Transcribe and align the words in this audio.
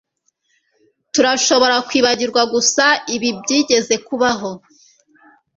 Turashobora 1.13 1.75
kwibagirwa 1.87 2.41
gusa 2.53 2.85
ibi 3.15 3.29
byigeze 3.41 3.95
kubaho 4.07 4.51